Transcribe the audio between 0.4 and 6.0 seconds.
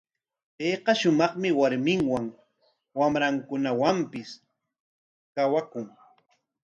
Payqa shumaqmi warminwan, wamrankunawanpis kawakun.